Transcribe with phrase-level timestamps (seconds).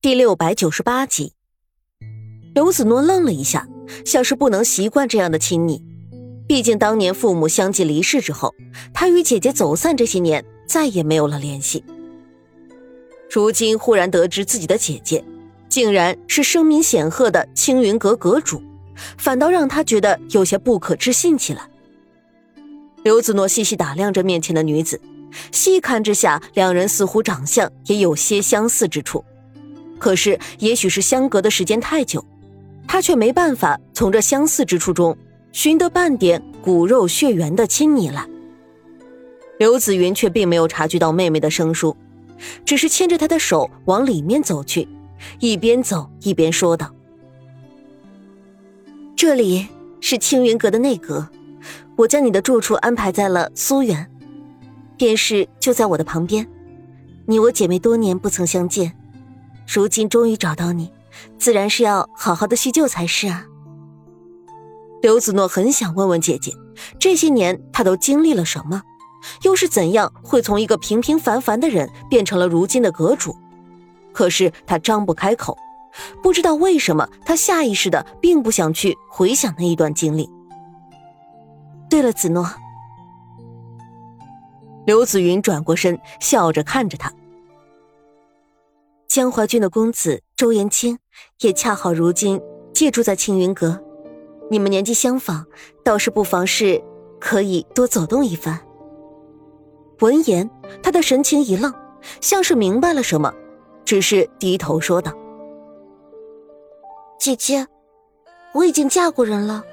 [0.00, 1.32] 第六百九十八集，
[2.54, 3.66] 刘子诺愣了一下，
[4.04, 5.82] 像是不能习惯这样的亲昵。
[6.46, 8.54] 毕竟当年父母相继离世之后，
[8.94, 11.82] 他与姐姐走散这些年再也没有了联系。
[13.28, 15.24] 如今忽然得知自己的姐姐，
[15.68, 18.62] 竟然是声名显赫的青云阁阁主，
[19.16, 21.68] 反倒让他觉得有些不可置信起来。
[23.02, 25.00] 刘子诺细细打量着面前的女子，
[25.50, 29.24] 细看之下，两人似乎长相也有些相似之处。
[29.98, 32.24] 可是，也许是相隔的时间太久，
[32.86, 35.16] 他却没办法从这相似之处中
[35.52, 38.26] 寻得半点骨肉血缘的亲昵来。
[39.58, 41.96] 刘子云却并没有察觉到妹妹的生疏，
[42.64, 44.86] 只是牵着她的手往里面走去，
[45.40, 46.94] 一边走一边说道
[49.16, 49.66] ：“这里
[50.00, 51.28] 是青云阁的内阁，
[51.96, 54.08] 我将你的住处安排在了苏园，
[54.96, 56.46] 便是就在我的旁边。
[57.26, 58.92] 你我姐妹多年不曾相见。”
[59.68, 60.90] 如今终于找到你，
[61.38, 63.44] 自然是要好好的叙旧才是啊。
[65.02, 66.54] 刘子诺很想问问姐姐，
[66.98, 68.82] 这些年他都经历了什么，
[69.42, 73.36] 又是怎样会从一个平平凡凡的人变成了如今的阁主？
[74.10, 75.56] 可是他张不开口，
[76.22, 80.30] 不知道为什么，他下意识的并不想去回想那一段经历。
[81.90, 82.50] 对了，子诺。
[84.86, 87.12] 刘子云转过身，笑着看着他。
[89.08, 90.98] 江淮郡的公子周延清，
[91.40, 92.38] 也恰好如今
[92.74, 93.82] 借住在青云阁。
[94.50, 95.46] 你们年纪相仿，
[95.82, 96.82] 倒是不妨事
[97.18, 98.60] 可以多走动一番。
[100.00, 100.50] 闻言，
[100.82, 101.72] 他的神情一愣，
[102.20, 103.32] 像是明白了什么，
[103.82, 105.10] 只是低头说道
[107.18, 107.66] ：“姐姐，
[108.52, 109.64] 我已经嫁过人了。”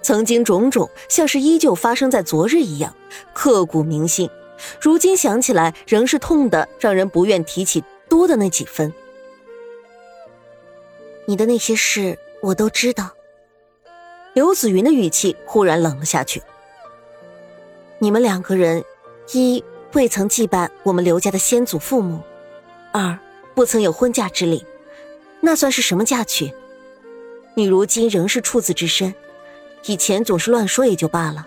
[0.00, 2.96] 曾经种种，像是依旧发生在昨日一样，
[3.34, 4.30] 刻骨铭心。
[4.80, 8.92] 如今想起来，仍是痛的，让人不愿提起多的那几分。
[11.26, 13.10] 你的那些事我都知道。
[14.34, 16.42] 刘子云的语气忽然冷了下去。
[17.98, 18.82] 你们两个人，
[19.32, 22.20] 一未曾祭拜我们刘家的先祖父母，
[22.92, 23.18] 二
[23.54, 24.64] 不曾有婚嫁之礼，
[25.40, 26.52] 那算是什么嫁娶？
[27.54, 29.14] 你如今仍是处子之身，
[29.84, 31.46] 以前总是乱说也就罢了，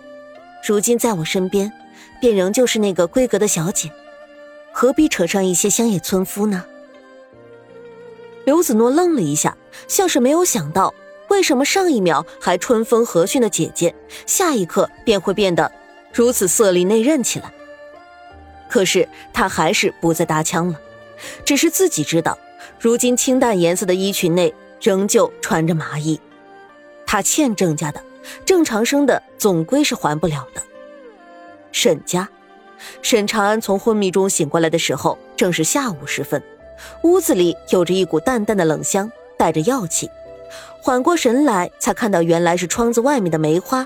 [0.68, 1.74] 如今在我身边。
[2.20, 3.92] 便仍旧是那个闺阁的小姐，
[4.72, 6.66] 何必扯上一些乡野村夫呢？
[8.46, 9.58] 刘子诺愣了一下，
[9.88, 10.94] 像是没有想到，
[11.30, 13.94] 为什么上一秒还春风和煦的姐姐，
[14.26, 15.72] 下一刻便会变得
[16.14, 17.52] 如此色厉内荏起来。
[18.70, 20.80] 可是他还是不再搭腔了，
[21.44, 22.38] 只是自己知道，
[22.80, 26.20] 如今清淡颜色的衣裙内仍旧穿着麻衣，
[27.06, 28.04] 他欠郑家的，
[28.46, 30.62] 郑长生的总归是还不了的。
[31.76, 32.30] 沈家，
[33.02, 36.42] 沈长安从昏迷中醒过来的时候，正是下午时分，
[37.04, 40.10] 屋子里有着一股淡淡的冷香，带着药气。
[40.82, 43.86] 缓过神来，才看到原来是窗子外面的梅花，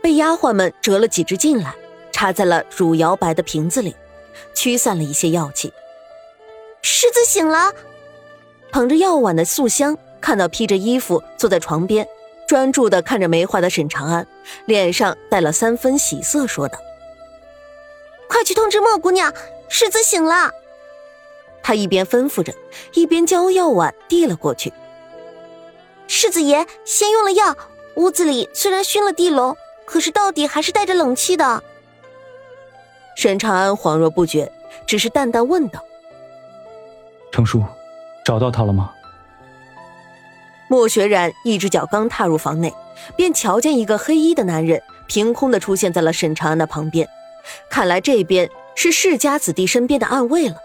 [0.00, 1.74] 被丫鬟们折了几枝进来，
[2.10, 3.94] 插在了汝窑白的瓶子里，
[4.54, 5.70] 驱散了一些药气。
[6.80, 7.70] 世子醒了，
[8.72, 12.08] 捧着药碗的素香看到披着衣服坐在床边，
[12.48, 14.26] 专注的看着梅花的沈长安，
[14.64, 16.78] 脸上带了三分喜色，说道。
[18.28, 19.32] 快去通知莫姑娘，
[19.68, 20.50] 世子醒了。
[21.62, 22.54] 他一边吩咐着，
[22.94, 24.72] 一边将药碗递了过去。
[26.06, 27.56] 世子爷先用了药，
[27.96, 31.62] 屋子里虽然熏了地笼，可是到底还是带着冷气的。
[33.16, 34.52] 沈长安恍若不觉，
[34.86, 35.82] 只是淡淡问道
[37.32, 37.64] ：“程叔，
[38.24, 38.92] 找到他了吗？”
[40.68, 42.72] 莫雪染一只脚刚踏入房内，
[43.16, 47.08] 便瞧见一个黑衣的男人凭空的出现在了沈长安的旁边。
[47.70, 50.56] 看来这边是世家子弟身边的暗卫了。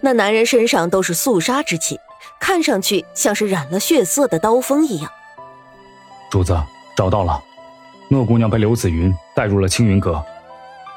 [0.00, 2.00] 那男人身上都是肃杀之气，
[2.40, 5.10] 看上去像是染了血色的刀锋一样。
[6.30, 6.58] 主子
[6.96, 7.42] 找到了，
[8.08, 10.24] 诺姑娘被刘子云带入了青云阁。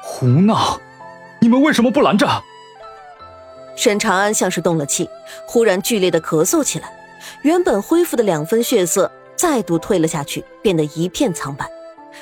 [0.02, 0.80] 胡闹！
[1.40, 2.26] 你们为什么不拦着？
[3.76, 5.08] 沈长安像是动了气，
[5.46, 6.90] 忽然剧烈的咳嗽起来，
[7.42, 11.68] 原本恢复的两分血色再度退了下去，变得一片苍白。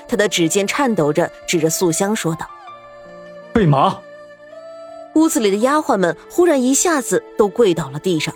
[0.08, 2.46] 他的指尖颤抖着，指着素香说道。
[3.56, 4.02] 备马！
[5.14, 8.34] 屋子里的丫鬟们忽然一下子都跪倒了地上。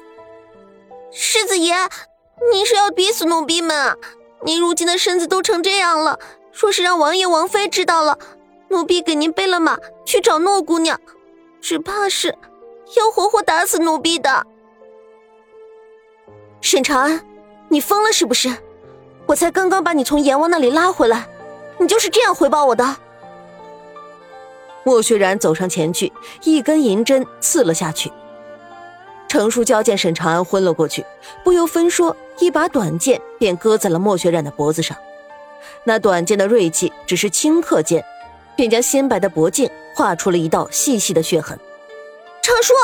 [1.13, 1.75] 世子爷，
[2.51, 3.97] 您是要逼死奴婢们啊？
[4.47, 6.19] 您如今的身子都成这样了，
[6.59, 8.19] 若是让王爷王妃知道了，
[8.69, 9.77] 奴婢给您备了马
[10.07, 10.99] 去找诺姑娘，
[11.61, 12.35] 只怕是
[12.97, 14.47] 要活活打死奴婢的。
[16.63, 17.21] 沈长安，
[17.69, 18.49] 你疯了是不是？
[19.27, 21.29] 我才刚刚把你从阎王那里拉回来，
[21.77, 22.97] 你就是这样回报我的？
[24.85, 26.13] 莫雪然走上前去，
[26.43, 28.11] 一根银针刺了下去。
[29.29, 31.05] 程叔娇见沈长安昏了过去，
[31.45, 34.97] 不由分说，一把短剑便搁在了莫雪染的脖子上。
[35.85, 38.05] 那短剑的锐气只是顷刻间，
[38.57, 41.59] 便将鲜白的脖颈划出了一道细细的血痕。
[42.43, 42.75] 程叔，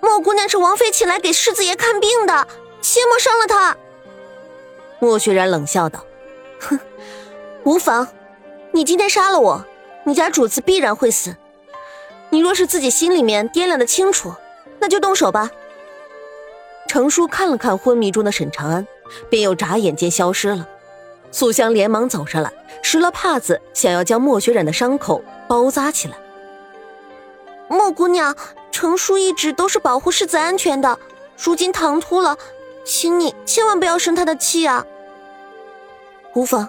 [0.00, 2.46] 莫姑娘是王妃请来给世子爷看病的，
[2.80, 3.76] 切莫伤了她。
[5.00, 6.04] 莫雪然冷笑道
[6.60, 6.78] ：“哼，
[7.64, 8.06] 无妨，
[8.72, 9.64] 你今天杀了我，
[10.08, 11.36] 你家主子必然会死。
[12.30, 14.32] 你若是自己心里面掂量的清楚，
[14.80, 15.50] 那就动手吧。”
[16.88, 18.86] 程叔看了看昏迷中的沈长安，
[19.28, 20.66] 便又眨眼间消失了。
[21.30, 22.50] 素香连忙走上来，
[22.82, 26.16] 拾了帕子，想要将莫雪染的伤口包扎起来。
[27.68, 28.34] 莫姑娘，
[28.72, 30.98] 程叔一直都是保护世子安全的，
[31.36, 32.38] 如今唐突了，
[32.82, 34.86] 请你千万不要生他的气啊！
[36.34, 36.66] 无妨。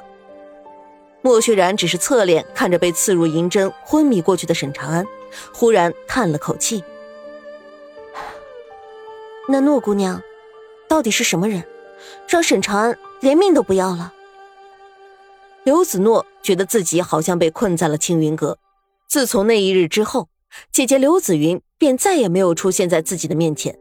[1.22, 5.06] 莫雪然只是侧脸看着被刺入银针昏迷过去的沈长安，
[5.54, 6.84] 忽然叹了口气
[9.50, 10.22] ：“那诺姑娘，
[10.88, 11.64] 到底是什么人，
[12.28, 14.14] 让沈长安连命都不要了？”
[15.66, 18.58] 刘子诺觉得自己好像被困在了青云阁。
[19.08, 20.30] 自从那一日之后，
[20.72, 23.78] 姐姐刘子云便再也没有出现在自己的面前。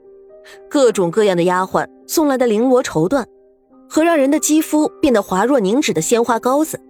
[0.69, 3.25] 各种各样的丫鬟送来的绫罗绸缎，
[3.89, 6.81] 和让人的肌肤变得滑若凝脂的鲜花膏子，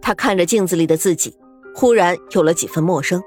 [0.00, 1.34] 他看着镜子里的自己，
[1.74, 3.22] 忽然有了几分陌生。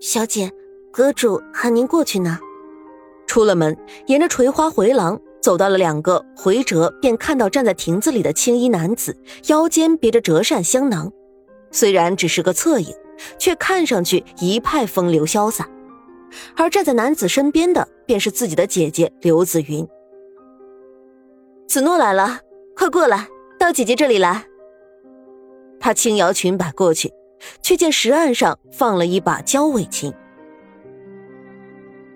[0.00, 0.50] 小姐，
[0.92, 2.38] 阁主喊您过去呢。
[3.26, 5.20] 出了门，沿着垂花回廊。
[5.42, 9.16] 走到了两个回折，便看到站在亭子里的青衣男子，
[9.46, 11.12] 腰间别着折扇香囊。
[11.70, 12.92] 虽然只是个侧影，
[13.38, 15.68] 却看上去一派风流潇洒。
[16.56, 19.86] 而站在男子身边的，便是自己的姐姐刘子云。
[21.68, 22.40] 子诺来了，
[22.74, 24.44] 快过来，到姐姐这里来。
[25.78, 27.12] 他轻摇裙摆过去，
[27.62, 30.12] 却见石案上放了一把交尾琴。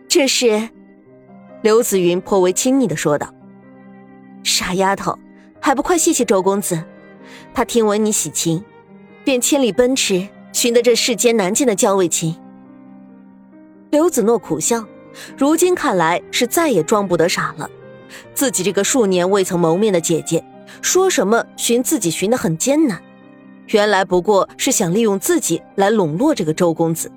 [0.09, 0.69] 这是。
[1.63, 3.33] 刘子云颇为亲昵的说道
[4.43, 5.19] ：“傻丫头，
[5.61, 6.83] 还不快谢谢周公子？
[7.53, 8.65] 他听闻你喜琴，
[9.25, 12.35] 便千里奔驰，寻得这世间难见的娇尾琴。”
[13.93, 14.87] 刘子诺苦笑，
[15.37, 17.69] 如今看来是再也装不得傻了。
[18.33, 20.43] 自己这个数年未曾谋面的姐姐，
[20.83, 23.01] 说什么寻自己寻得很艰难，
[23.69, 27.11] 原来不过是想利用自己来笼络这个周公子。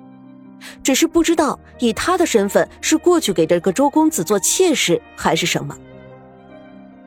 [0.82, 5.76] 只是不知道以他的身份是过去给这个周公子做妾室，还是什么。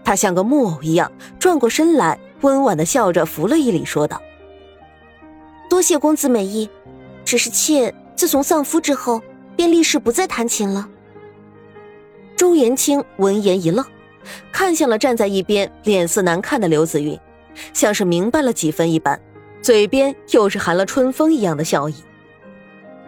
[0.03, 4.21] 他像个木偶一样转过身来，温婉的笑着扶了一礼，说道
[5.69, 6.69] ：“多谢公子美意，
[7.25, 9.21] 只是妾自从丧夫之后，
[9.55, 10.87] 便立誓不再弹琴了。”
[12.37, 13.83] 周延清闻言一愣，
[14.51, 17.19] 看向了站在一边脸色难看的刘子云，
[17.73, 19.19] 像是明白了几分一般，
[19.61, 21.95] 嘴边又是含了春风一样的笑意。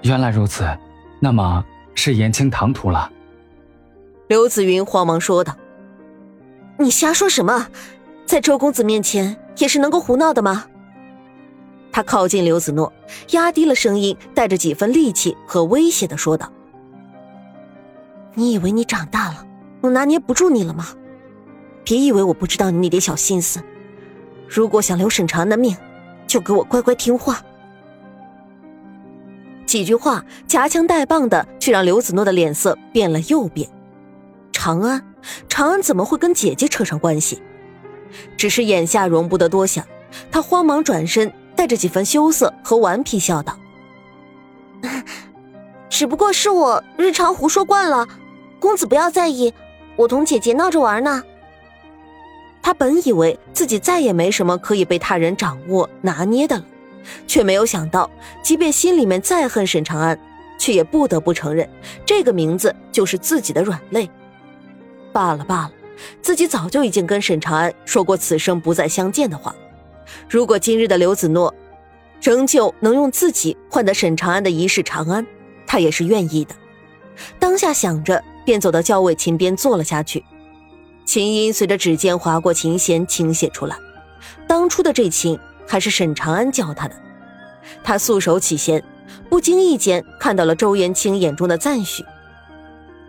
[0.01, 0.65] 原来如此，
[1.19, 1.63] 那么
[1.93, 3.11] 是言青唐突了。
[4.27, 5.55] 刘子云慌忙说道
[6.77, 7.67] ：“你瞎说什么？
[8.25, 10.65] 在周公子面前也是能够胡闹的吗？”
[11.91, 12.93] 他靠近刘子诺，
[13.31, 16.53] 压低了声音，带着几分戾气和威胁的说道
[18.35, 19.45] ：“你以为你长大了，
[19.81, 20.85] 我拿捏不住你了吗？
[21.83, 23.61] 别以为我不知道你那点小心思。
[24.47, 25.75] 如果想留沈长安的命，
[26.27, 27.41] 就给我乖乖听话。”
[29.65, 33.69] 几句话夹枪带棒的，却让刘子诺的脸色变了又变。
[34.51, 35.13] 长安，
[35.47, 37.41] 长安怎么会跟姐姐扯上关系？
[38.35, 39.85] 只是眼下容不得多想，
[40.31, 43.55] 他慌忙转身，带着几分羞涩和顽皮笑道
[45.87, 48.07] ：“只不过是我日常胡说惯了，
[48.59, 49.53] 公子不要在意，
[49.95, 51.21] 我同姐姐闹着玩呢。”
[52.69, 56.63] 他本以为自己再也没什么可以被他人掌握拿捏的了。
[57.25, 58.07] 却没有想到，
[58.43, 60.19] 即便心里面再恨沈长安，
[60.59, 61.67] 却也不得不承认，
[62.05, 64.07] 这个名字就是自己的软肋。
[65.11, 65.71] 罢了罢了，
[66.21, 69.55] 自己早就已经跟沈长安说过此生不再相见的话。
[70.29, 71.51] 如果今日的刘子诺，
[72.21, 75.25] 仍旧能用自己换得沈长安的一世长安，
[75.65, 76.53] 他也是愿意的。
[77.39, 80.23] 当下想着，便走到教委琴边坐了下去。
[81.09, 83.75] 琴音随着指尖划过琴弦倾泻出来，
[84.47, 85.39] 当初的这琴。
[85.67, 86.95] 还是沈长安教他的，
[87.83, 88.83] 他素手起弦，
[89.27, 92.03] 不经意间看到了周延清眼中的赞许。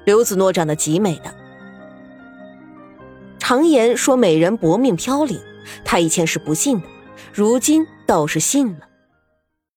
[0.04, 1.34] 刘子诺长得极美的，
[3.38, 5.40] 常言说美人薄命飘零，
[5.86, 6.86] 他以前是不信的，
[7.32, 8.89] 如今倒是信了。